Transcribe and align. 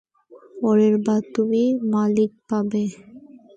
পরের 0.59 0.95
বার 1.05 1.21
তুমি 1.35 1.63
মালিক 1.93 2.31
পাবে। 2.49 2.83